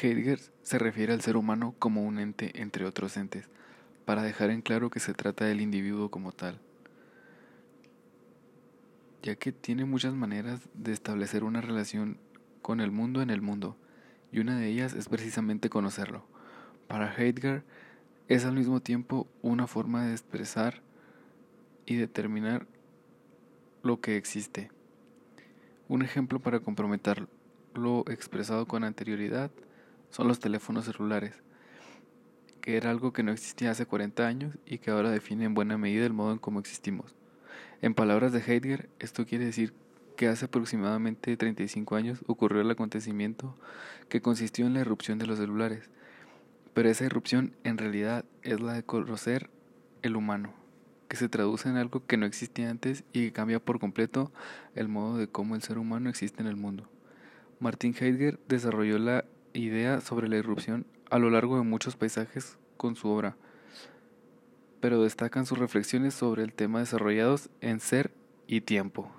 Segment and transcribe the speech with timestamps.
[0.00, 3.48] Heidegger se refiere al ser humano como un ente entre otros entes,
[4.04, 6.60] para dejar en claro que se trata del individuo como tal,
[9.22, 12.18] ya que tiene muchas maneras de establecer una relación
[12.62, 13.76] con el mundo en el mundo,
[14.30, 16.24] y una de ellas es precisamente conocerlo.
[16.88, 17.64] Para Heidegger
[18.28, 20.82] es al mismo tiempo una forma de expresar
[21.86, 22.66] y determinar
[23.82, 24.70] lo que existe.
[25.88, 27.28] Un ejemplo para comprometer
[27.74, 29.50] lo expresado con anterioridad
[30.10, 31.34] son los teléfonos celulares,
[32.60, 35.78] que era algo que no existía hace 40 años y que ahora define en buena
[35.78, 37.14] medida el modo en cómo existimos.
[37.82, 39.74] En palabras de Heidegger, esto quiere decir
[40.16, 43.54] que hace aproximadamente 35 años ocurrió el acontecimiento
[44.08, 45.90] que consistió en la irrupción de los celulares,
[46.74, 49.50] pero esa irrupción en realidad es la de conocer
[50.02, 50.54] el humano,
[51.08, 54.32] que se traduce en algo que no existía antes y que cambia por completo
[54.74, 56.88] el modo de cómo el ser humano existe en el mundo.
[57.60, 59.24] Martin Heidegger desarrolló la
[59.56, 63.36] idea sobre la irrupción a lo largo de muchos paisajes con su obra,
[64.80, 68.12] pero destacan sus reflexiones sobre el tema desarrollados en Ser
[68.46, 69.16] y Tiempo.